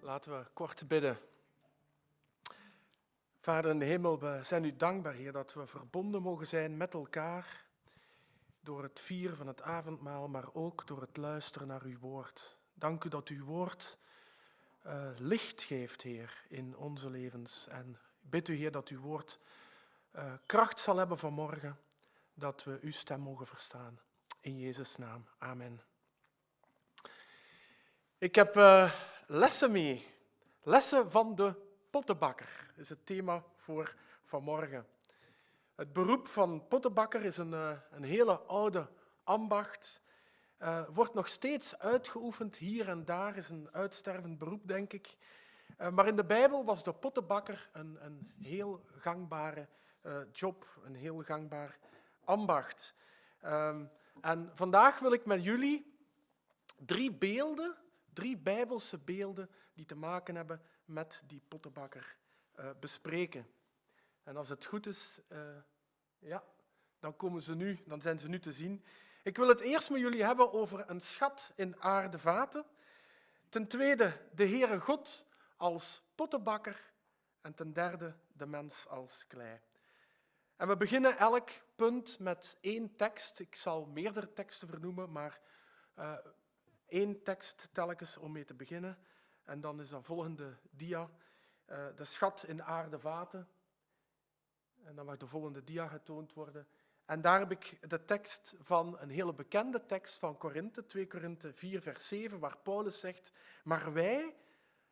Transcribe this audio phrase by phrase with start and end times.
[0.00, 1.18] Laten we kort bidden.
[3.40, 6.94] Vader in de hemel, we zijn u dankbaar, Heer, dat we verbonden mogen zijn met
[6.94, 7.64] elkaar
[8.60, 12.56] door het vieren van het avondmaal, maar ook door het luisteren naar uw woord.
[12.74, 13.98] Dank u dat uw woord
[14.86, 17.68] uh, licht geeft, Heer, in onze levens.
[17.68, 19.38] En bid u, Heer, dat uw woord
[20.16, 21.78] uh, kracht zal hebben vanmorgen,
[22.34, 24.00] dat we uw stem mogen verstaan.
[24.40, 25.26] In Jezus' naam.
[25.38, 25.82] Amen.
[28.18, 28.92] Ik heb uh,
[29.26, 30.06] lessen mee.
[30.62, 31.54] Lessen van de
[31.90, 34.86] pottenbakker is het thema voor vanmorgen.
[35.74, 37.52] Het beroep van pottenbakker is een,
[37.90, 38.88] een hele oude
[39.24, 40.00] ambacht.
[40.88, 45.16] Wordt nog steeds uitgeoefend hier en daar, is een uitstervend beroep, denk ik.
[45.90, 49.68] Maar in de Bijbel was de pottenbakker een, een heel gangbare
[50.32, 51.78] job, een heel gangbaar
[52.24, 52.94] ambacht.
[53.44, 55.96] Um, en vandaag wil ik met jullie
[56.76, 57.76] drie beelden,
[58.12, 62.16] drie Bijbelse beelden, die te maken hebben met die pottenbakker,
[62.80, 63.46] bespreken.
[64.22, 65.20] En als het goed is,
[66.18, 66.44] ja,
[66.98, 68.84] dan, komen ze nu, dan zijn ze nu te zien.
[69.22, 72.64] Ik wil het eerst met jullie hebben over een schat in aardevaten.
[73.48, 76.92] Ten tweede de Heere God als pottenbakker.
[77.40, 79.60] En ten derde de mens als klei.
[80.64, 83.38] En we beginnen elk punt met één tekst.
[83.38, 85.40] Ik zal meerdere teksten vernoemen, maar
[85.98, 86.16] uh,
[86.86, 88.98] één tekst telkens om mee te beginnen.
[89.42, 91.10] En dan is dat volgende dia.
[91.66, 93.48] Uh, de schat in aardevaten.
[94.82, 96.66] En dan mag de volgende dia getoond worden.
[97.04, 101.52] En daar heb ik de tekst van een hele bekende tekst van Korinthe, 2 Korinthe
[101.52, 103.32] 4, vers 7, waar Paulus zegt,
[103.64, 104.36] maar wij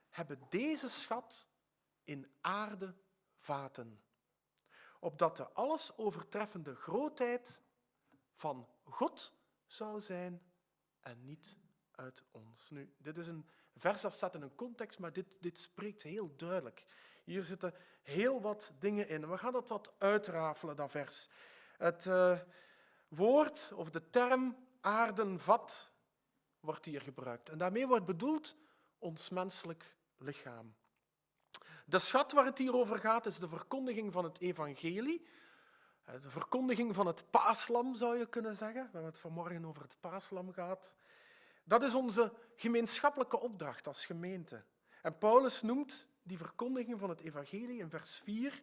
[0.08, 1.48] hebben deze schat
[2.04, 2.94] in aarde
[3.36, 4.00] vaten,
[5.03, 7.62] opdat de alles overtreffende grootheid
[8.34, 9.33] van God
[9.67, 10.42] zou zijn
[11.00, 11.58] en niet
[11.91, 12.70] uit ons.
[12.70, 13.46] Nu, dit is een
[13.77, 16.85] vers dat staat in een context, maar dit, dit spreekt heel duidelijk.
[17.24, 19.29] Hier zitten heel wat dingen in.
[19.30, 21.29] We gaan dat wat uitrafelen, dat vers.
[21.77, 22.41] Het uh,
[23.08, 25.92] woord of de term aardenvat
[26.61, 27.48] wordt hier gebruikt.
[27.48, 28.57] En daarmee wordt bedoeld
[28.98, 30.74] ons menselijk lichaam.
[31.86, 35.26] De schat waar het hier over gaat is de verkondiging van het evangelie.
[36.04, 39.96] Eh, de verkondiging van het paaslam zou je kunnen zeggen, waar het vanmorgen over het
[40.00, 40.96] paaslam gaat.
[41.64, 44.64] Dat is onze gemeenschappelijke opdracht als gemeente.
[45.02, 48.62] En Paulus noemt die verkondiging van het evangelie in vers 4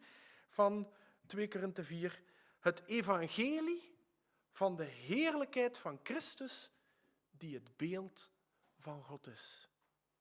[0.50, 0.90] van
[1.26, 2.22] 2 Korinthe 4
[2.60, 3.98] het evangelie
[4.52, 6.72] van de heerlijkheid van Christus,
[7.32, 8.32] die het beeld
[8.78, 9.70] van God is.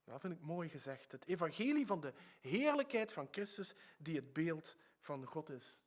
[0.09, 1.13] Dat vind ik mooi gezegd.
[1.13, 5.81] Het evangelie van de heerlijkheid van Christus, die het beeld van God is.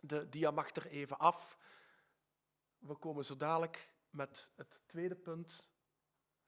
[0.00, 1.58] De dia mag er even af.
[2.78, 5.70] We komen zo dadelijk met het tweede punt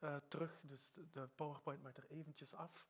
[0.00, 2.86] uh, terug, dus de PowerPoint mag er eventjes af.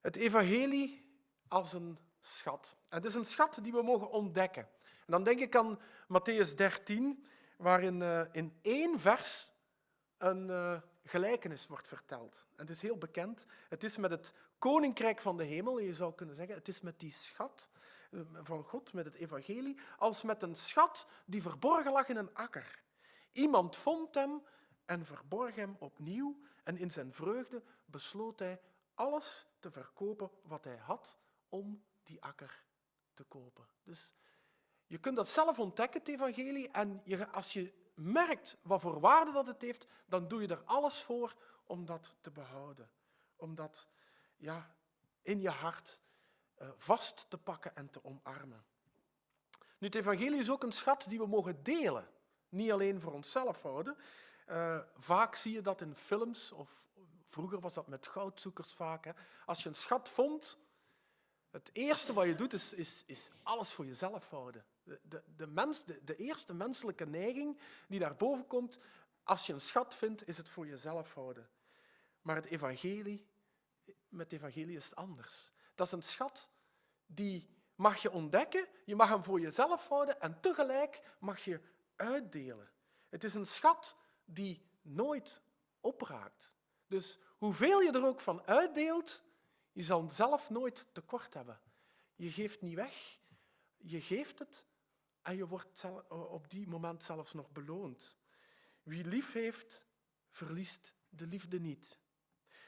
[0.00, 1.10] Het evangelie
[1.48, 2.76] als een schat.
[2.88, 4.68] Het is een schat die we mogen ontdekken.
[4.82, 7.26] En dan denk ik aan Matthäus 13,
[7.56, 9.52] waarin uh, in één vers
[10.18, 12.46] een uh, gelijkenis wordt verteld.
[12.50, 13.46] En het is heel bekend.
[13.68, 16.54] Het is met het koninkrijk van de hemel, je zou kunnen zeggen.
[16.54, 17.68] Het is met die schat
[18.10, 22.34] uh, van God, met het evangelie, als met een schat die verborgen lag in een
[22.34, 22.82] akker.
[23.32, 24.42] Iemand vond hem
[24.84, 28.60] en verborg hem opnieuw en in zijn vreugde besloot hij
[28.94, 32.64] alles te verkopen wat hij had om die akker
[33.14, 33.66] te kopen.
[33.82, 34.14] Dus
[34.86, 39.32] je kunt dat zelf ontdekken, het evangelie, en je, als je merkt wat voor waarde
[39.32, 41.34] dat het heeft, dan doe je er alles voor
[41.66, 42.90] om dat te behouden.
[43.36, 43.88] Om dat
[44.36, 44.74] ja,
[45.22, 46.00] in je hart
[46.62, 48.64] uh, vast te pakken en te omarmen.
[49.78, 52.08] Nu, het evangelie is ook een schat die we mogen delen.
[52.48, 53.96] Niet alleen voor onszelf houden.
[54.46, 56.82] Uh, vaak zie je dat in films, of
[57.28, 59.04] vroeger was dat met goudzoekers vaak.
[59.04, 59.12] Hè.
[59.46, 60.58] Als je een schat vond,
[61.50, 64.64] het eerste wat je doet, is, is, is alles voor jezelf houden.
[64.82, 68.78] De, de, de, mens, de, de eerste menselijke neiging die daarboven komt,
[69.22, 71.48] als je een schat vindt, is het voor jezelf houden.
[72.22, 73.26] Maar het evangelie,
[74.08, 75.52] met het evangelie is het anders.
[75.74, 76.50] Dat is een schat
[77.06, 81.60] die mag je ontdekken, je mag hem voor jezelf houden en tegelijk mag je
[81.96, 82.70] uitdelen.
[83.08, 85.42] Het is een schat die nooit
[85.80, 86.56] opraakt.
[86.86, 89.22] Dus hoeveel je er ook van uitdeelt,
[89.80, 91.60] je zal zelf nooit tekort hebben.
[92.16, 93.18] Je geeft niet weg,
[93.76, 94.66] je geeft het
[95.22, 98.16] en je wordt op die moment zelfs nog beloond.
[98.82, 99.86] Wie lief heeft,
[100.30, 101.98] verliest de liefde niet.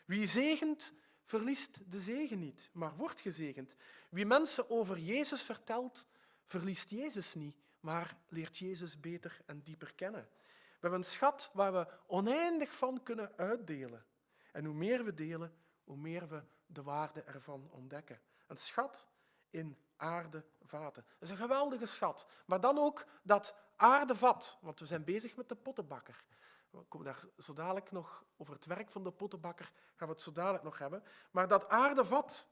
[0.04, 0.94] Wie zegent,
[1.24, 3.76] verliest de zegen niet, maar wordt gezegend.
[4.10, 6.06] Wie mensen over Jezus vertelt,
[6.44, 10.28] verliest Jezus niet, maar leert Jezus beter en dieper kennen.
[10.32, 14.04] We hebben een schat waar we oneindig van kunnen uitdelen.
[14.52, 15.54] En hoe meer we delen,
[15.84, 16.42] hoe meer we
[16.72, 18.20] de waarde ervan ontdekken.
[18.46, 19.08] Een schat
[19.50, 21.04] in aardevaten.
[21.04, 22.26] Dat is een geweldige schat.
[22.46, 26.24] Maar dan ook dat aardevat, want we zijn bezig met de pottenbakker.
[26.70, 30.22] We komen daar zo dadelijk nog over het werk van de pottenbakker, gaan we het
[30.22, 31.04] zo dadelijk nog hebben.
[31.30, 32.48] Maar dat aardevat,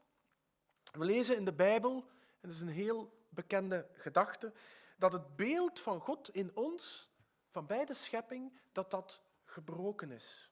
[0.93, 2.09] we lezen in de Bijbel,
[2.41, 4.53] en dat is een heel bekende gedachte,
[4.97, 7.11] dat het beeld van God in ons,
[7.51, 10.50] van bij de schepping, dat dat gebroken is.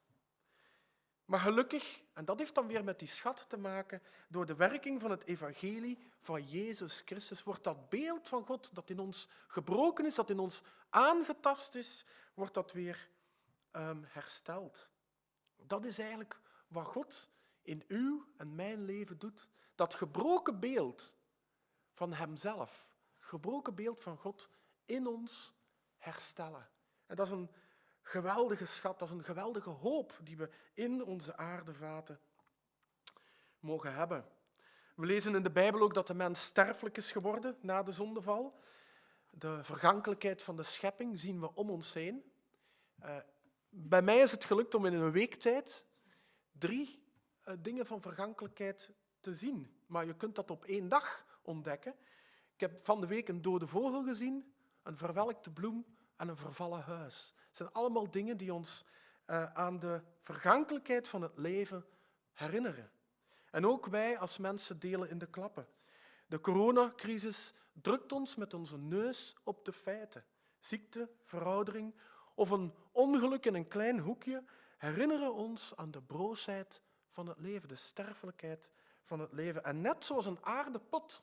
[1.28, 5.00] Maar gelukkig, en dat heeft dan weer met die schat te maken, door de werking
[5.00, 10.06] van het evangelie van Jezus Christus wordt dat beeld van God dat in ons gebroken
[10.06, 12.04] is, dat in ons aangetast is,
[12.34, 13.08] wordt dat weer
[13.72, 14.92] um, hersteld.
[15.56, 17.30] Dat is eigenlijk wat God
[17.62, 19.48] in uw en mijn leven doet.
[19.74, 21.14] Dat gebroken beeld
[21.92, 24.48] van Hemzelf, het gebroken beeld van God
[24.84, 25.54] in ons
[25.98, 26.68] herstellen.
[27.06, 27.50] En dat is een
[28.08, 32.20] geweldige schat, dat is een geweldige hoop die we in onze aardevaten
[33.60, 34.26] mogen hebben.
[34.94, 38.58] We lezen in de Bijbel ook dat de mens sterfelijk is geworden na de zondeval.
[39.30, 42.32] De vergankelijkheid van de schepping zien we om ons heen.
[43.04, 43.16] Uh,
[43.68, 45.86] bij mij is het gelukt om in een week tijd
[46.52, 47.02] drie
[47.44, 48.90] uh, dingen van vergankelijkheid
[49.20, 49.82] te zien.
[49.86, 51.94] Maar je kunt dat op één dag ontdekken.
[52.54, 56.82] Ik heb van de week een dode vogel gezien, een verwelkte bloem en een vervallen
[56.82, 57.34] huis.
[57.46, 58.84] Het zijn allemaal dingen die ons
[59.26, 61.84] uh, aan de vergankelijkheid van het leven
[62.32, 62.90] herinneren.
[63.50, 65.66] En ook wij als mensen delen in de klappen.
[66.26, 70.24] De coronacrisis drukt ons met onze neus op de feiten.
[70.60, 71.94] Ziekte, veroudering
[72.34, 74.44] of een ongeluk in een klein hoekje
[74.76, 78.68] herinneren ons aan de broosheid van het leven, de sterfelijkheid
[79.04, 79.64] van het leven.
[79.64, 81.22] En net zoals een aardepot,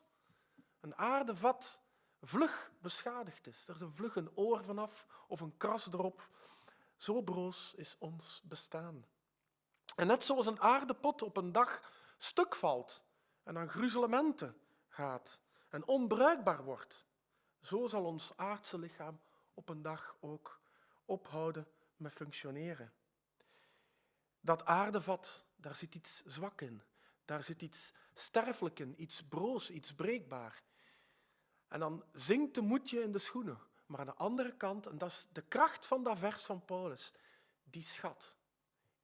[0.79, 1.81] een aardevat,
[2.27, 3.67] vlug beschadigd is.
[3.67, 6.29] Er is een vlug een oor vanaf of een kras erop.
[6.97, 9.05] Zo broos is ons bestaan.
[9.95, 13.03] En net zoals een aardepot op een dag stuk valt
[13.43, 14.57] en aan gruzelementen
[14.87, 15.39] gaat
[15.69, 17.05] en onbruikbaar wordt,
[17.61, 19.19] zo zal ons aardse lichaam
[19.53, 20.61] op een dag ook
[21.05, 21.67] ophouden
[21.97, 22.93] met functioneren.
[24.39, 26.81] Dat aardevat, daar zit iets zwak in.
[27.25, 30.63] Daar zit iets sterfelijk in, iets broos, iets breekbaar.
[31.67, 33.59] En dan zinkt de moedje in de schoenen.
[33.85, 37.13] Maar aan de andere kant, en dat is de kracht van dat vers van Paulus,
[37.63, 38.37] die schat.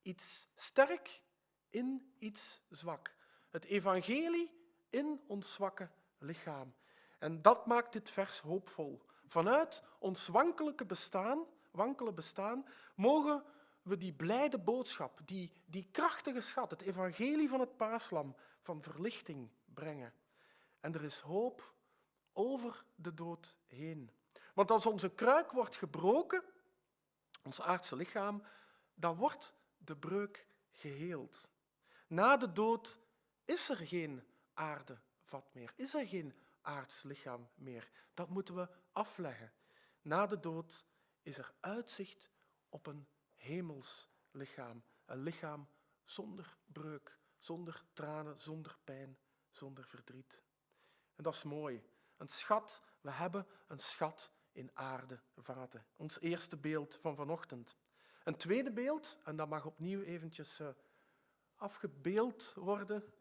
[0.02, 1.22] Iets sterk
[1.70, 3.16] in iets zwak.
[3.50, 4.52] Het evangelie
[4.90, 6.74] in ons zwakke lichaam.
[7.20, 9.02] En dat maakt dit vers hoopvol.
[9.28, 12.66] Vanuit ons wankelijke bestaan, wankele bestaan
[12.96, 13.44] mogen
[13.82, 19.50] we die blijde boodschap, die, die krachtige schat, het evangelie van het paaslam, van verlichting
[19.66, 20.14] brengen.
[20.80, 21.74] En er is hoop
[22.34, 24.12] over de dood heen.
[24.54, 26.44] Want als onze kruik wordt gebroken,
[27.44, 28.44] ons aardse lichaam,
[28.94, 31.50] dan wordt de breuk geheeld.
[32.08, 33.00] Na de dood
[33.46, 34.24] is er geen
[34.54, 37.90] aardevat meer, is er geen aards lichaam meer.
[38.14, 39.54] Dat moeten we afleggen.
[40.02, 40.86] Na de dood
[41.22, 42.30] is er uitzicht
[42.70, 45.68] op een hemels lichaam, een lichaam
[46.06, 49.18] zonder breuk, zonder tranen, zonder pijn,
[49.50, 50.44] zonder verdriet.
[51.16, 51.84] En dat is mooi.
[52.22, 55.86] Een schat, we hebben een schat in aardevaten.
[55.96, 57.76] Ons eerste beeld van vanochtend.
[58.24, 60.68] Een tweede beeld, en dat mag opnieuw eventjes uh,
[61.56, 63.14] afgebeeld worden.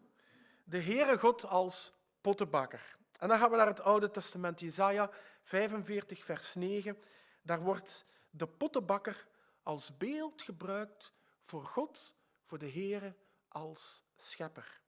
[0.65, 2.97] De Heere God als pottenbakker.
[3.19, 5.11] En dan gaan we naar het Oude Testament, Jesaja
[5.43, 6.99] 45, vers 9.
[7.43, 9.27] Daar wordt de pottenbakker
[9.63, 11.13] als beeld gebruikt
[11.45, 13.15] voor God, voor de Heere
[13.49, 14.81] als schepper.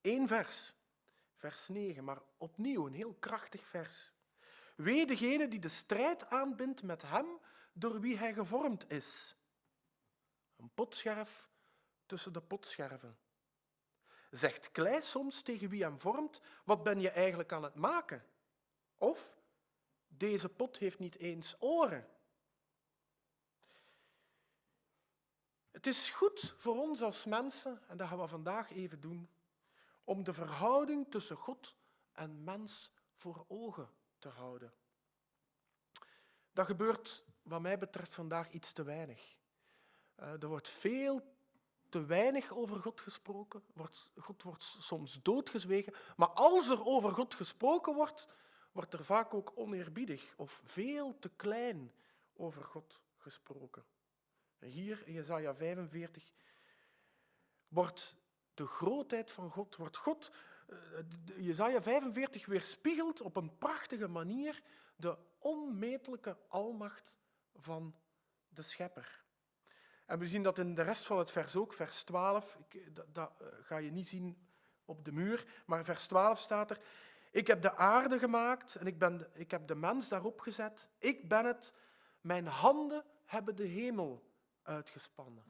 [0.00, 0.74] Eén vers,
[1.42, 4.12] vers 9, maar opnieuw een heel krachtig vers.
[4.76, 7.26] Wee degene die de strijd aanbindt met hem
[7.72, 9.34] door wie hij gevormd is.
[10.56, 11.50] Een potscherf
[12.06, 13.18] tussen de potscherven.
[14.30, 18.24] Zegt klei soms tegen wie hem vormt, wat ben je eigenlijk aan het maken?
[18.96, 19.38] Of,
[20.08, 22.08] deze pot heeft niet eens oren.
[25.70, 29.30] Het is goed voor ons als mensen, en dat gaan we vandaag even doen,
[30.04, 31.76] om de verhouding tussen God
[32.12, 34.72] en mens voor ogen te houden.
[36.52, 39.36] Dat gebeurt, wat mij betreft, vandaag iets te weinig.
[40.16, 41.34] Uh, er wordt veel
[41.88, 43.62] te weinig over God gesproken.
[44.16, 45.94] God wordt soms doodgezwegen.
[46.16, 48.28] Maar als er over God gesproken wordt,
[48.72, 51.92] wordt er vaak ook oneerbiedig of veel te klein
[52.32, 53.84] over God gesproken.
[54.58, 56.32] En hier in Jesaja 45
[57.68, 58.16] wordt
[58.54, 60.30] de grootheid van God, wordt God,
[60.68, 60.76] uh,
[61.36, 64.62] Jezaja 45 weerspiegelt op een prachtige manier
[64.96, 67.18] de onmetelijke almacht
[67.54, 67.94] van
[68.48, 69.24] de schepper.
[70.06, 73.14] En we zien dat in de rest van het vers ook, vers 12, ik, dat,
[73.14, 74.48] dat uh, ga je niet zien
[74.84, 76.80] op de muur, maar vers 12 staat er,
[77.30, 80.90] ik heb de aarde gemaakt en ik, ben, ik heb de mens daarop gezet.
[80.98, 81.74] Ik ben het.
[82.20, 84.30] Mijn handen hebben de hemel
[84.62, 85.44] uitgespannen.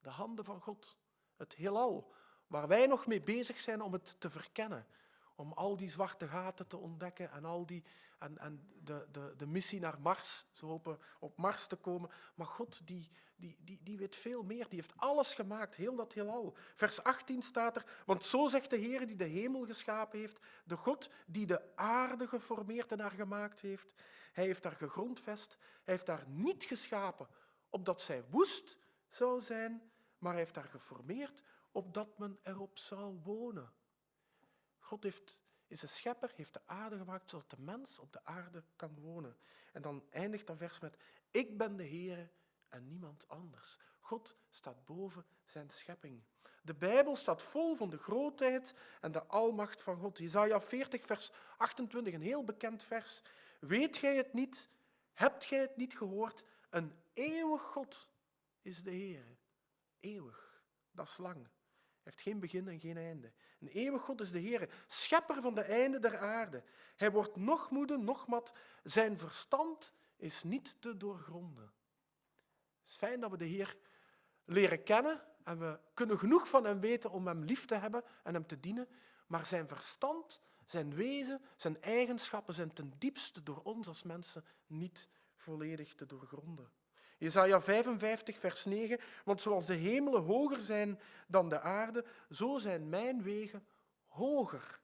[0.00, 0.98] De handen van God.
[1.36, 2.12] Het heelal,
[2.52, 4.86] waar wij nog mee bezig zijn om het te verkennen.
[5.34, 7.84] Om al die zwarte gaten te ontdekken en, al die,
[8.18, 12.10] en, en de, de, de missie naar Mars, zo hopen op Mars te komen.
[12.34, 14.68] Maar God, die, die, die, die weet veel meer.
[14.68, 16.54] Die heeft alles gemaakt, heel dat heelal.
[16.74, 20.76] Vers 18 staat er, want zo zegt de Heer die de hemel geschapen heeft, de
[20.76, 23.94] God die de aarde geformeerd en haar gemaakt heeft.
[24.32, 27.28] Hij heeft haar gegrondvest, hij heeft haar niet geschapen
[27.70, 28.78] opdat zij woest
[29.08, 33.72] zou zijn, maar hij heeft haar geformeerd opdat men erop zou wonen.
[34.78, 38.62] God heeft, is een schepper, heeft de aarde gemaakt zodat de mens op de aarde
[38.76, 39.36] kan wonen.
[39.72, 40.96] En dan eindigt dat vers met,
[41.30, 42.30] ik ben de Heer
[42.68, 43.78] en niemand anders.
[44.00, 46.22] God staat boven zijn schepping.
[46.62, 50.18] De Bijbel staat vol van de grootheid en de almacht van God.
[50.18, 53.22] Isaiah 40, vers 28, een heel bekend vers.
[53.60, 54.68] Weet gij het niet?
[55.12, 56.44] Hebt gij het niet gehoord?
[56.70, 58.10] Een eeuwig God
[58.62, 59.38] is de Heer.
[60.00, 61.48] Eeuwig, dat is lang.
[62.02, 63.32] Heeft geen begin en geen einde.
[63.60, 66.62] Een eeuwig God is de Heer, schepper van de einde der aarde.
[66.96, 68.52] Hij wordt nog moede, nog mat.
[68.82, 71.72] Zijn verstand is niet te doorgronden.
[72.80, 73.76] Het is fijn dat we de Heer
[74.44, 78.34] leren kennen en we kunnen genoeg van hem weten om hem lief te hebben en
[78.34, 78.88] hem te dienen,
[79.26, 85.08] maar zijn verstand, zijn wezen, zijn eigenschappen zijn ten diepste door ons als mensen niet
[85.36, 86.70] volledig te doorgronden.
[87.22, 92.88] Jesaja 55, vers 9, want zoals de hemelen hoger zijn dan de aarde, zo zijn
[92.88, 93.66] mijn wegen
[94.06, 94.80] hoger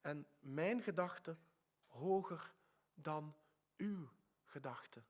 [0.00, 1.38] en mijn gedachten
[1.86, 2.52] hoger
[2.94, 3.36] dan
[3.76, 4.08] uw
[4.44, 5.04] gedachten.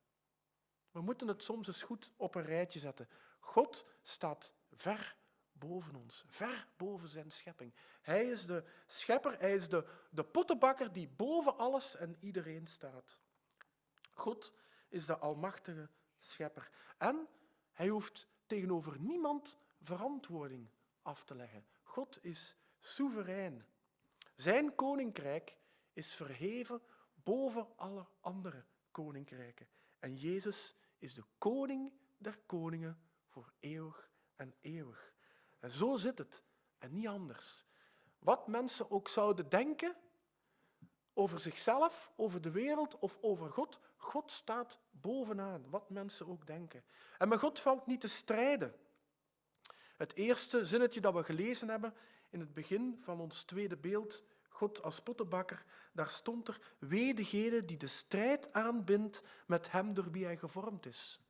[0.91, 3.09] We moeten het soms eens goed op een rijtje zetten.
[3.39, 5.17] God staat ver
[5.53, 7.75] boven ons, ver boven zijn schepping.
[8.03, 13.21] Hij is de schepper, hij is de, de pottenbakker die boven alles en iedereen staat.
[14.13, 14.53] God
[14.89, 15.89] is de almachtige
[16.27, 16.71] schepper.
[16.99, 17.29] En
[17.73, 20.69] hij hoeft tegenover niemand verantwoording
[21.03, 21.67] af te leggen.
[21.83, 23.67] God is soeverein.
[24.35, 25.57] Zijn koninkrijk
[25.93, 26.83] is verheven
[27.15, 29.69] boven alle andere koninkrijken.
[29.99, 35.13] En Jezus is de koning der koningen voor eeuwig en eeuwig.
[35.61, 36.43] En zo zit het,
[36.79, 37.65] en niet anders.
[38.19, 39.97] Wat mensen ook zouden denken
[41.15, 46.85] over zichzelf, over de wereld of over God, God staat bovenaan, wat mensen ook denken.
[47.19, 48.75] En met God valt niet te strijden.
[49.97, 51.95] Het eerste zinnetje dat we gelezen hebben
[52.31, 57.65] in het begin van ons tweede beeld, God als pottenbakker, daar stond er, wee degene
[57.65, 61.21] die de strijd aanbindt met hem door wie hij gevormd is.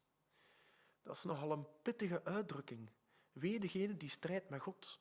[1.02, 2.90] Dat is nogal een pittige uitdrukking.
[3.32, 5.00] Wee degene die strijdt met God.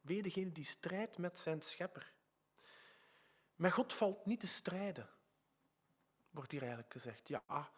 [0.00, 2.12] Wee degene die strijdt met zijn schepper.
[3.56, 5.08] Met God valt niet te strijden,
[6.30, 7.28] wordt hier eigenlijk gezegd.
[7.28, 7.70] Ja,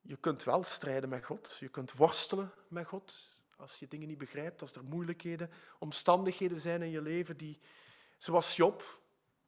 [0.00, 3.36] je kunt wel strijden met God, je kunt worstelen met God.
[3.56, 7.58] Als je dingen niet begrijpt, als er moeilijkheden, omstandigheden zijn in je leven die,
[8.18, 9.00] zoals Job,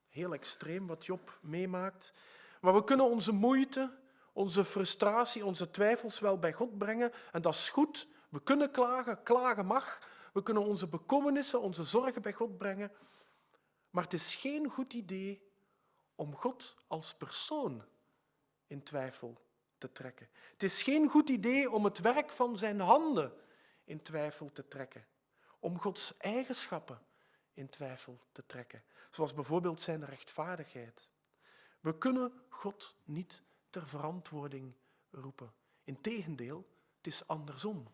[0.09, 2.13] heel extreem wat Job meemaakt.
[2.61, 3.99] Maar we kunnen onze moeite,
[4.33, 8.09] onze frustratie, onze twijfels wel bij God brengen en dat is goed.
[8.29, 10.09] We kunnen klagen, klagen mag.
[10.33, 12.93] We kunnen onze bekommernissen, onze zorgen bij God brengen.
[13.91, 15.49] Maar het is geen goed idee
[16.15, 17.85] om God als persoon
[18.67, 19.47] in twijfel
[19.79, 20.29] te trekken.
[20.53, 23.33] Het is geen goed idee om het werk van zijn handen
[23.85, 25.07] in twijfel te trekken.
[25.59, 27.03] Om Gods eigenschappen
[27.55, 28.83] in twijfel te trekken.
[29.11, 31.11] Zoals bijvoorbeeld zijn rechtvaardigheid.
[31.81, 34.75] We kunnen God niet ter verantwoording
[35.11, 35.53] roepen.
[35.85, 37.89] Integendeel, het is andersom.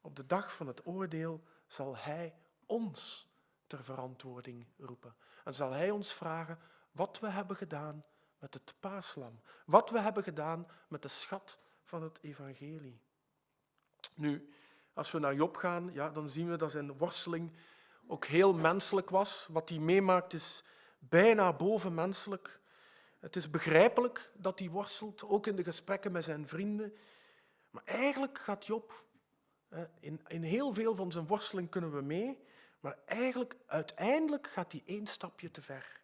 [0.00, 2.34] Op de dag van het oordeel zal Hij
[2.66, 3.28] ons
[3.66, 5.14] ter verantwoording roepen.
[5.44, 6.58] En zal Hij ons vragen
[6.92, 8.04] wat we hebben gedaan
[8.38, 9.40] met het paaslam.
[9.64, 13.00] Wat we hebben gedaan met de schat van het evangelie.
[14.14, 14.52] Nu,
[14.92, 17.52] als we naar Job gaan, ja, dan zien we dat zijn worsteling
[18.06, 19.46] ook heel menselijk was.
[19.50, 20.64] Wat hij meemaakt is
[20.98, 22.60] bijna bovenmenselijk.
[23.20, 26.94] Het is begrijpelijk dat hij worstelt, ook in de gesprekken met zijn vrienden.
[27.70, 29.04] Maar eigenlijk gaat Job,
[30.00, 32.38] in, in heel veel van zijn worsteling kunnen we mee,
[32.80, 36.00] maar eigenlijk uiteindelijk gaat hij één stapje te ver.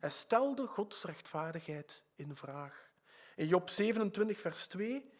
[0.00, 2.90] Hij stelde Gods rechtvaardigheid in vraag.
[3.36, 5.10] In Job 27, vers 2,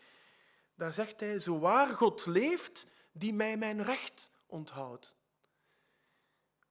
[0.75, 5.17] daar zegt hij, zo waar God leeft, die mij mijn recht onthoudt.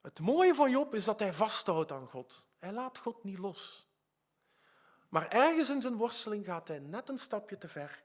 [0.01, 2.47] Het mooie van Job is dat hij vasthoudt aan God.
[2.59, 3.87] Hij laat God niet los.
[5.09, 8.03] Maar ergens in zijn worsteling gaat hij net een stapje te ver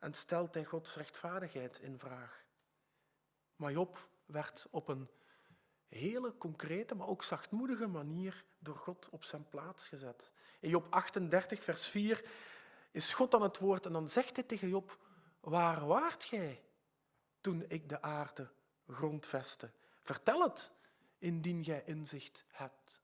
[0.00, 2.44] en stelt hij Gods rechtvaardigheid in vraag.
[3.56, 5.10] Maar Job werd op een
[5.96, 10.32] hele concrete, maar ook zachtmoedige manier door God op zijn plaats gezet.
[10.60, 12.24] In Job 38, vers 4
[12.90, 14.98] is God aan het woord en dan zegt hij tegen Job,
[15.40, 16.62] waar waart gij
[17.40, 18.50] toen ik de aarde
[18.88, 19.70] grondvestte?
[20.02, 20.72] Vertel het,
[21.18, 23.00] indien jij inzicht hebt.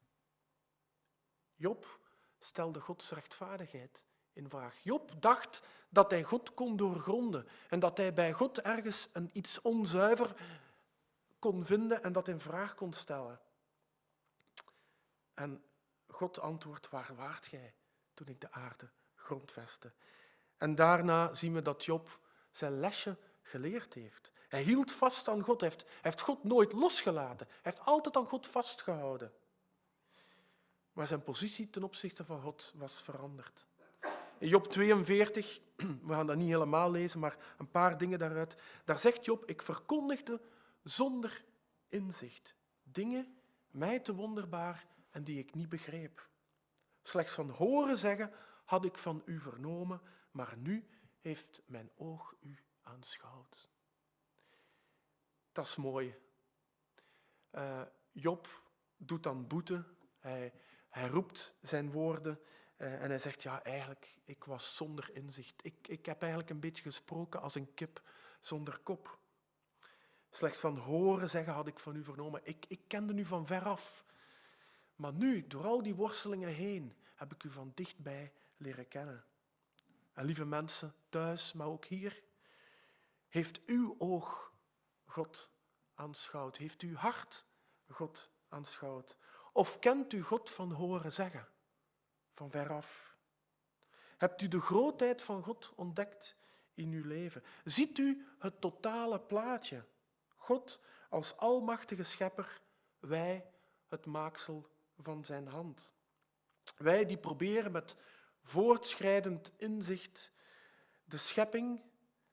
[1.55, 1.99] Job
[2.39, 4.81] stelde Gods rechtvaardigheid in vraag.
[4.83, 9.61] Job dacht dat hij God kon doorgronden en dat hij bij God ergens een iets
[9.61, 10.35] onzuiver
[11.43, 13.41] kon vinden en dat in vraag kon stellen.
[15.35, 15.65] En
[16.07, 17.75] God antwoordt, waar waart gij
[18.15, 19.93] toen ik de aarde grondvestte?
[20.57, 22.19] En daarna zien we dat Job
[22.51, 24.33] zijn lesje geleerd heeft.
[24.49, 27.47] Hij hield vast aan God, hij heeft, heeft God nooit losgelaten.
[27.47, 29.33] Hij heeft altijd aan God vastgehouden.
[30.93, 33.67] Maar zijn positie ten opzichte van God was veranderd.
[34.39, 35.61] In Job 42,
[36.07, 38.57] we gaan dat niet helemaal lezen, maar een paar dingen daaruit.
[38.85, 40.41] Daar zegt Job, ik verkondigde
[40.83, 41.45] zonder
[41.89, 43.37] inzicht dingen
[43.71, 46.29] mij te wonderbaar en die ik niet begreep.
[47.03, 48.33] Slechts van horen zeggen
[48.65, 50.89] had ik van u vernomen, maar nu
[51.21, 53.69] heeft mijn oog u aanschouwd.
[55.53, 56.15] Dat is mooi.
[57.53, 58.63] Uh, Job
[58.97, 59.85] doet dan boete.
[60.19, 60.53] Hij,
[60.89, 62.41] hij roept zijn woorden
[62.77, 65.65] uh, en hij zegt, ja, eigenlijk, ik was zonder inzicht.
[65.65, 68.03] Ik, ik heb eigenlijk een beetje gesproken als een kip
[68.41, 69.19] zonder kop.
[70.35, 72.41] Slechts van horen zeggen had ik van u vernomen.
[72.45, 74.05] Ik, ik kende u van veraf.
[74.97, 79.25] Maar nu, door al die worstelingen heen, heb ik u van dichtbij leren kennen.
[80.13, 82.23] En lieve mensen, thuis, maar ook hier,
[83.29, 84.53] heeft uw oog
[85.05, 85.51] God
[85.95, 86.57] aanschouwd?
[86.57, 87.47] Heeft uw hart
[87.89, 89.17] God aanschouwd?
[89.53, 91.49] Of kent u God van horen zeggen,
[92.35, 93.17] van veraf?
[94.17, 96.37] Hebt u de grootheid van God ontdekt
[96.75, 97.43] in uw leven?
[97.65, 99.85] Ziet u het totale plaatje?
[100.43, 102.61] God als almachtige schepper,
[102.99, 103.47] wij
[103.89, 105.95] het maaksel van zijn hand.
[106.77, 107.97] Wij die proberen met
[108.43, 110.33] voortschrijdend inzicht
[111.05, 111.83] de schepping,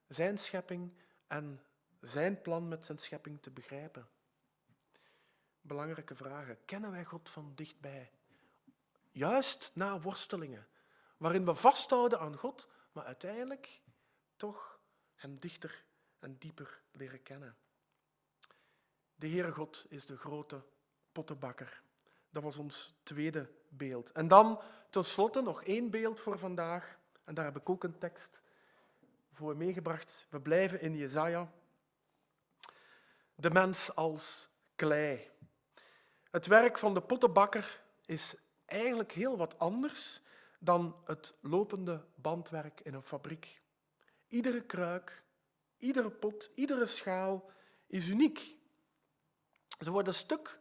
[0.07, 0.93] zijn schepping
[1.27, 1.63] en
[2.01, 4.09] zijn plan met zijn schepping te begrijpen.
[5.61, 6.65] Belangrijke vragen.
[6.65, 8.11] Kennen wij God van dichtbij?
[9.11, 10.67] Juist na worstelingen,
[11.17, 13.81] waarin we vasthouden aan God, maar uiteindelijk
[14.35, 14.79] toch
[15.15, 15.83] Hem dichter
[16.19, 17.57] en dieper leren kennen.
[19.19, 20.61] De Heere God is de grote
[21.11, 21.81] pottenbakker.
[22.29, 24.11] Dat was ons tweede beeld.
[24.11, 26.99] En dan tenslotte nog één beeld voor vandaag.
[27.23, 28.41] En daar heb ik ook een tekst
[29.33, 30.27] voor meegebracht.
[30.29, 31.51] We blijven in Jezaja.
[33.35, 35.29] De mens als klei.
[36.31, 40.21] Het werk van de pottenbakker is eigenlijk heel wat anders
[40.59, 43.61] dan het lopende bandwerk in een fabriek.
[44.27, 45.23] Iedere kruik,
[45.77, 47.51] iedere pot, iedere schaal
[47.87, 48.57] is uniek.
[49.79, 50.59] Ze worden stuk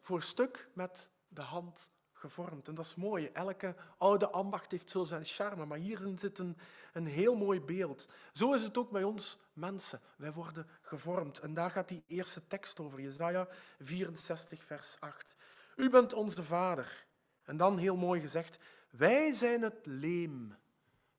[0.00, 2.68] voor stuk met de hand gevormd.
[2.68, 3.26] En dat is mooi.
[3.32, 8.08] Elke oude ambacht heeft zo zijn charme, maar hier zit een, heel mooi beeld.
[8.32, 10.00] Zo is het ook bij ons mensen.
[10.16, 11.38] Wij worden gevormd.
[11.38, 13.48] En daar gaat die eerste tekst over, Jesaja
[13.78, 15.36] 64, vers 8.
[15.76, 17.06] U bent onze vader.
[17.42, 18.58] En dan heel mooi gezegd,
[18.90, 20.56] wij zijn het leem.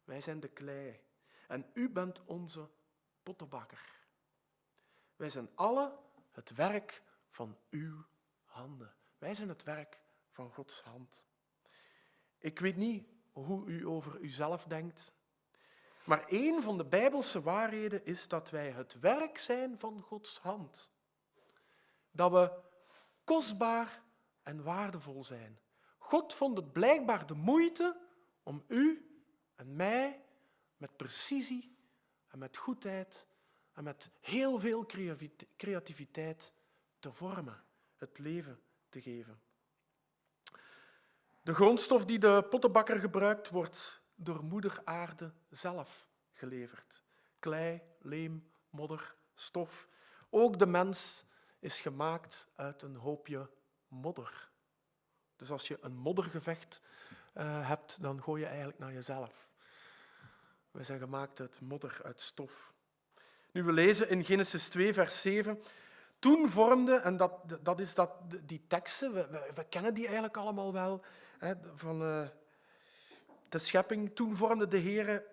[0.04, 1.00] Wij zijn de klei.
[1.48, 2.70] En u bent onze
[3.24, 4.00] pottenbakker.
[5.16, 5.98] Wij zijn alle
[6.32, 8.06] het werk van uw
[8.44, 8.96] handen.
[9.18, 11.28] Wij zijn het werk van Gods hand.
[12.38, 15.14] Ik weet niet hoe u over uzelf denkt,
[16.06, 20.92] maar een van de bijbelse waarheden is dat wij het werk zijn van Gods hand.
[22.12, 22.60] Dat we
[23.24, 24.04] kostbaar
[24.44, 25.60] en waardevol zijn.
[25.98, 28.02] God vond het blijkbaar de moeite
[28.44, 29.12] om u
[29.56, 30.26] en mij
[30.78, 31.78] met precisie
[32.28, 33.28] en met goedheid
[33.74, 34.86] en met heel veel
[35.58, 36.54] creativiteit
[37.02, 37.64] te vormen,
[37.98, 39.42] het leven te geven.
[41.42, 47.04] De grondstof die de pottenbakker gebruikt, wordt door moeder aarde zelf geleverd.
[47.40, 49.88] Klei, leem, modder, stof.
[50.30, 51.24] Ook de mens
[51.60, 53.50] is gemaakt uit een hoopje
[53.88, 54.50] modder.
[55.36, 56.82] Dus als je een moddergevecht
[57.38, 59.50] uh, hebt, dan gooi je eigenlijk naar jezelf.
[60.72, 62.74] We zijn gemaakt uit modder, uit stof.
[63.52, 65.62] Nu, we lezen in Genesis 2, vers 7
[66.22, 67.32] toen vormde, en dat,
[67.62, 68.12] dat is dat,
[68.46, 71.02] die teksten, we, we, kennen die eigenlijk allemaal wel,
[71.38, 72.28] hè, van uh,
[73.50, 74.16] de schepping.
[74.16, 75.24] Toen vormde de Heer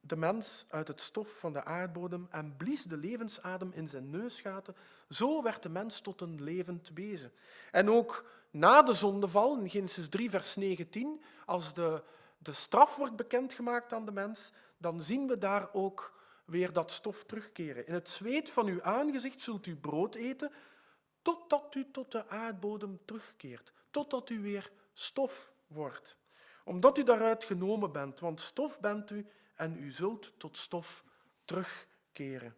[0.00, 4.76] de mens uit het stof van de aardbodem en blies de levensadem in zijn neusgaten.
[5.08, 7.32] Zo werd de mens tot een levend wezen.
[7.70, 12.02] En ook na de zondeval, in Genesis 3, vers 19, als de,
[12.38, 16.20] de straf wordt bekendgemaakt aan de mens, dan zien we daar ook
[16.52, 17.86] weer dat stof terugkeren.
[17.86, 20.52] In het zweet van uw aangezicht zult u brood eten,
[21.22, 26.16] totdat u tot de aardbodem terugkeert, totdat u weer stof wordt.
[26.64, 31.04] Omdat u daaruit genomen bent, want stof bent u en u zult tot stof
[31.44, 32.54] terugkeren.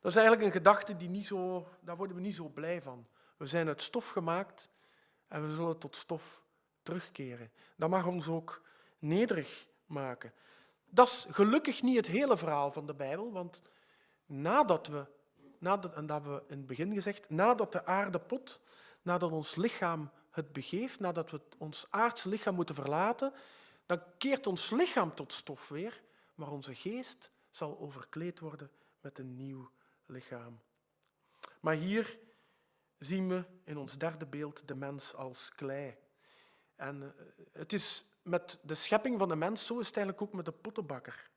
[0.00, 3.06] Dat is eigenlijk een gedachte die niet zo, daar worden we niet zo blij van.
[3.36, 4.70] We zijn uit stof gemaakt
[5.28, 6.42] en we zullen tot stof
[6.82, 7.50] terugkeren.
[7.76, 8.62] Dat mag ons ook
[8.98, 10.32] nederig maken.
[10.90, 13.62] Dat is gelukkig niet het hele verhaal van de Bijbel, want
[14.26, 15.06] nadat we,
[15.58, 18.60] nadat, en dat hebben we in het begin gezegd, nadat de aarde pot,
[19.02, 23.32] nadat ons lichaam het begeeft, nadat we ons aardse lichaam moeten verlaten,
[23.86, 26.02] dan keert ons lichaam tot stof weer,
[26.34, 28.70] maar onze geest zal overkleed worden
[29.00, 29.70] met een nieuw
[30.06, 30.60] lichaam.
[31.60, 32.18] Maar hier
[32.98, 35.96] zien we in ons derde beeld de mens als klei.
[36.76, 37.08] En eh,
[37.52, 40.52] het is met de schepping van de mens, zo is het eigenlijk ook met de
[40.52, 41.30] pottenbakker.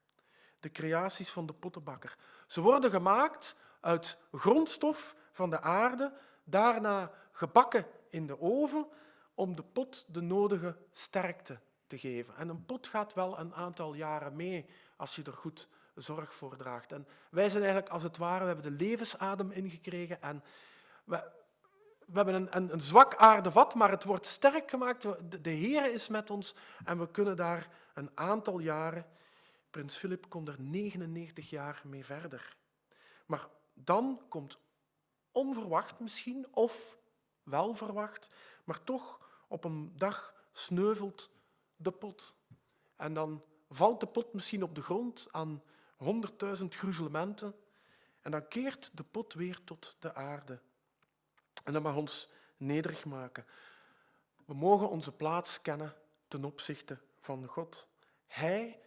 [0.59, 2.17] De creaties van de pottenbakker.
[2.47, 8.87] Ze worden gemaakt uit grondstof van de aarde, daarna gebakken in de oven
[9.33, 12.35] om de pot de nodige sterkte te geven.
[12.35, 16.57] En een pot gaat wel een aantal jaren mee als je er goed zorg voor
[16.57, 16.91] draagt.
[16.91, 20.43] En wij zijn eigenlijk als het ware, we hebben de levensadem ingekregen en
[21.03, 21.31] we,
[22.05, 25.01] we hebben een, een, zwak aardevat, maar het wordt sterk gemaakt.
[25.01, 29.05] De, de Heer is met ons en we kunnen daar een aantal jaren.
[29.69, 32.55] Prins Philip kon er 99 jaar mee verder.
[33.25, 34.59] Maar dan komt
[35.31, 36.97] onverwacht misschien, of
[37.43, 38.29] wel verwacht,
[38.63, 41.29] maar toch op een dag sneuvelt
[41.75, 42.35] de pot.
[42.95, 45.63] En dan valt de pot misschien op de grond aan
[45.95, 47.55] honderdduizend gruzelementen
[48.21, 50.61] en dan keert de pot weer tot de aarde.
[51.63, 53.45] En dat mag ons nederig maken.
[54.45, 55.95] We mogen onze plaats kennen
[56.27, 57.87] ten opzichte van God.
[58.27, 58.79] Hij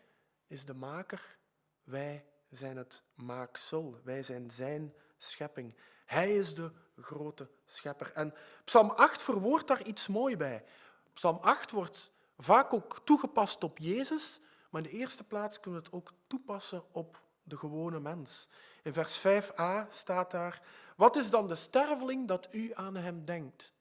[0.47, 1.37] is de maker,
[1.85, 5.75] wij zijn het maaksel, wij zijn zijn schepping.
[6.05, 8.13] Hij is de grote schepper.
[8.13, 8.35] En
[8.65, 10.65] Psalm 8 verwoordt daar iets mooi bij.
[11.13, 15.87] Psalm 8 wordt vaak ook toegepast op Jezus, maar in de eerste plaats kunnen we
[15.87, 18.49] het ook toepassen op de gewone mens.
[18.83, 20.63] In vers 5a staat daar,
[20.97, 23.75] wat is dan de sterveling dat u aan hem denkt?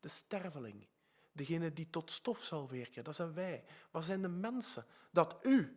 [0.00, 0.86] De sterveling,
[1.32, 3.64] degene die tot stof zal werken, dat zijn wij.
[3.90, 4.86] Wat zijn de mensen?
[5.10, 5.76] Dat u,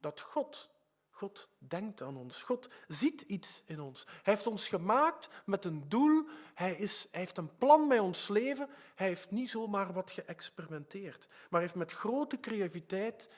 [0.00, 0.70] dat God,
[1.10, 2.42] God denkt aan ons.
[2.42, 4.04] God ziet iets in ons.
[4.06, 6.26] Hij heeft ons gemaakt met een doel.
[6.54, 8.68] Hij, is, heeft een plan met ons leven.
[8.94, 13.28] Hij heeft niet zomaar wat geëxperimenteerd, maar heeft met grote creativiteit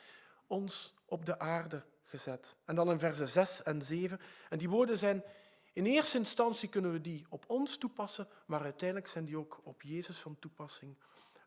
[0.47, 2.57] ons op de aarde gezet.
[2.65, 4.19] En dan in versen 6 en 7.
[4.49, 5.23] En die woorden zijn,
[5.73, 9.81] in eerste instantie kunnen we die op ons toepassen, maar uiteindelijk zijn die ook op
[9.81, 10.97] Jezus van toepassing.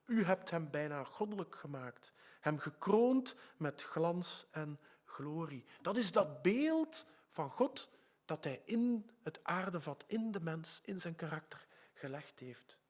[0.06, 5.64] U hebt hem bijna goddelijk gemaakt, hem gekroond met glans en glorie.
[5.82, 7.90] Dat is dat beeld van God
[8.24, 12.80] dat hij in het aardevat, in de mens, in zijn karakter gelegd heeft.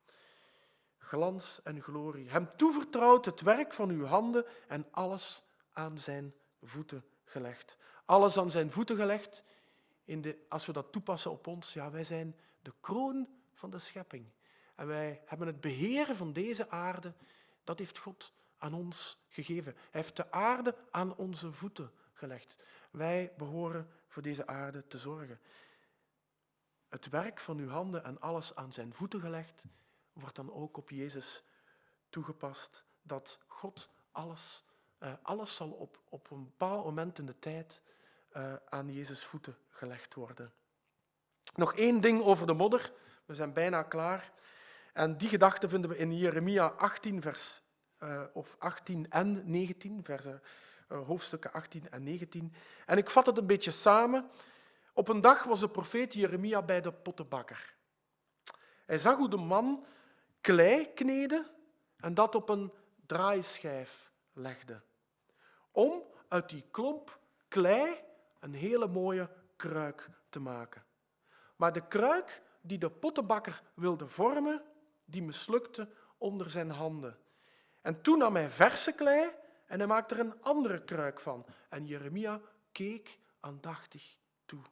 [0.99, 2.31] Glans en glorie.
[2.31, 7.05] Hem toevertrouwd het werk van uw handen en alles aan zijn voeten
[7.35, 7.77] gelegd.
[8.05, 9.45] Alles aan zijn voeten gelegd.
[10.05, 13.79] In de, als we dat toepassen op ons, ja, wij zijn de kroon van de
[13.79, 14.27] schepping.
[14.75, 17.15] En wij hebben het beheren van deze aarde,
[17.65, 19.73] dat heeft God aan ons gegeven.
[19.73, 22.57] Hij heeft de aarde aan onze voeten gelegd.
[22.91, 25.41] Wij behoren voor deze aarde te zorgen.
[26.89, 29.65] Het werk van uw handen en alles aan zijn voeten gelegd,
[30.13, 31.43] wordt dan ook op Jezus
[32.09, 32.85] toegepast.
[33.03, 34.65] Dat God alles
[35.05, 37.83] uh, alles zal op, op een bepaald moment in de tijd
[38.37, 40.53] uh, aan Jezus' voeten gelegd worden.
[41.55, 42.93] Nog één ding over de modder.
[43.25, 44.33] We zijn bijna klaar.
[44.93, 47.63] En die gedachte vinden we in Jeremia 18, vers,
[47.99, 50.43] uh, of 18 en 19, versen,
[50.89, 52.55] hoofdstukken 18 en 19.
[52.87, 54.31] En ik vat het een beetje samen.
[54.93, 57.75] Op een dag was de profeet Jeremia bij de pottenbakker.
[58.87, 59.87] Hij zag hoe de man
[60.41, 61.47] klei kneden
[61.97, 62.73] en dat op een
[63.07, 64.83] draaischijf legde
[65.75, 67.95] om uit die klomp klei
[68.41, 70.85] een hele mooie kruik te maken.
[71.57, 74.63] Maar de kruik die de pottenbakker wilde vormen,
[75.05, 77.19] die mislukte onder zijn handen.
[77.81, 79.31] En toen nam hij verse klei
[79.67, 81.47] en hij maakte er een andere kruik van.
[81.69, 82.41] En Jeremia
[82.73, 84.63] keek aandachtig toe.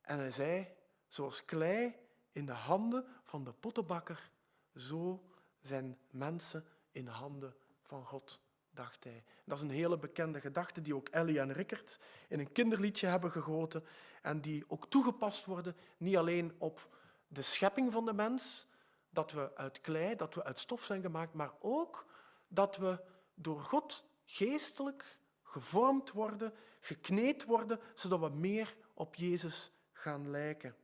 [0.00, 0.68] En hij zei,
[1.06, 1.96] zoals klei
[2.32, 4.30] in de handen van de pottenbakker,
[4.76, 5.24] zo
[5.60, 8.40] zijn mensen in de handen van God
[8.74, 9.24] dacht hij.
[9.44, 13.30] Dat is een hele bekende gedachte die ook Ellie en Rickert in een kinderliedje hebben
[13.30, 13.84] gegoten
[14.22, 16.88] en die ook toegepast worden, niet alleen op
[17.28, 18.66] de schepping van de mens,
[19.10, 22.06] dat we uit klei, dat we uit stof zijn gemaakt, maar ook
[22.48, 23.00] dat we
[23.34, 30.76] door God geestelijk gevormd worden, gekneed worden, zodat we meer op Jezus gaan lijken.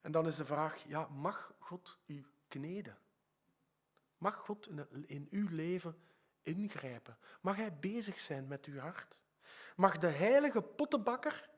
[0.00, 2.98] En dan is de vraag, ja, mag God u kneden?
[4.18, 4.68] Mag God
[5.06, 5.96] in uw leven
[6.42, 7.18] ingrijpen?
[7.40, 9.22] Mag Hij bezig zijn met uw hart?
[9.76, 11.50] Mag de heilige pottenbakker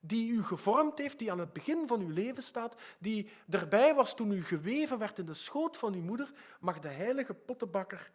[0.00, 4.14] die u gevormd heeft, die aan het begin van uw leven staat, die erbij was
[4.14, 8.10] toen u geweven werd in de schoot van uw moeder, mag de heilige pottenbakker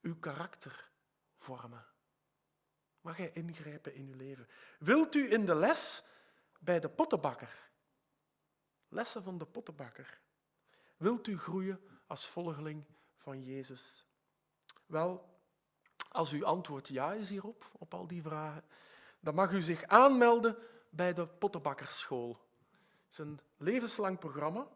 [0.00, 0.90] uw karakter
[1.38, 1.84] vormen.
[3.00, 4.48] Mag hij ingrijpen in uw leven?
[4.78, 6.04] Wilt u in de les
[6.60, 7.70] bij de pottenbakker,
[8.88, 10.20] lessen van de pottenbakker,
[10.96, 12.84] wilt u groeien als volgeling
[13.16, 14.05] van Jezus?
[14.86, 15.38] Wel,
[16.08, 18.64] als uw antwoord ja is hierop, op al die vragen,
[19.20, 20.56] dan mag u zich aanmelden
[20.90, 22.28] bij de Pottenbakkerschool.
[23.04, 24.68] Het is een levenslang programma,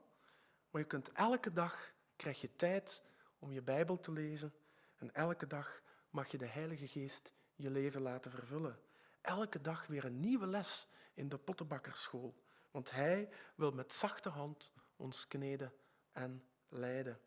[0.70, 3.02] maar je kunt elke dag krijg je tijd
[3.38, 4.54] om je Bijbel te lezen
[4.96, 8.78] en elke dag mag je de Heilige Geest je leven laten vervullen.
[9.20, 12.34] Elke dag weer een nieuwe les in de Pottenbakkerschool,
[12.70, 15.72] want Hij wil met zachte hand ons kneden
[16.12, 17.20] en leiden.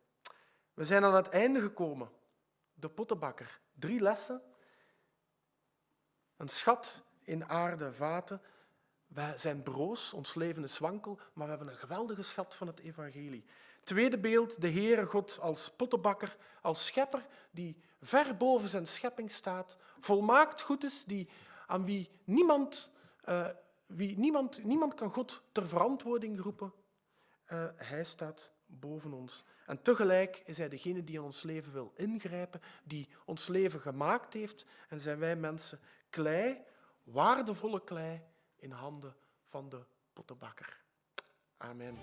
[0.73, 2.09] We zijn aan het einde gekomen.
[2.73, 3.59] De Pottenbakker.
[3.73, 4.41] Drie lessen.
[6.37, 8.41] Een schat in aarde vaten.
[9.07, 12.79] Wij zijn broos, ons leven is wankel, maar we hebben een geweldige schat van het
[12.79, 13.45] evangelie.
[13.83, 19.77] Tweede beeld, de Heere God als pottenbakker, als schepper die ver boven zijn schepping staat,
[19.99, 21.29] volmaakt goed is, die,
[21.67, 22.93] aan wie niemand,
[23.25, 23.47] uh,
[23.85, 26.73] wie niemand, niemand kan God ter verantwoording roepen.
[27.47, 29.43] Uh, hij staat boven ons.
[29.65, 34.33] En tegelijk is hij degene die in ons leven wil ingrijpen, die ons leven gemaakt
[34.33, 34.65] heeft.
[34.89, 36.61] En zijn wij mensen klei,
[37.03, 38.21] waardevolle klei,
[38.55, 40.81] in handen van de pottenbakker.
[41.57, 41.97] Amen.